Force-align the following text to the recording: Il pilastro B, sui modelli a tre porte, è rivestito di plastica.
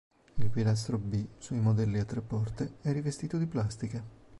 Il 0.33 0.49
pilastro 0.49 0.97
B, 0.97 1.23
sui 1.37 1.59
modelli 1.59 1.99
a 1.99 2.05
tre 2.05 2.21
porte, 2.21 2.77
è 2.81 2.91
rivestito 2.91 3.37
di 3.37 3.45
plastica. 3.45 4.03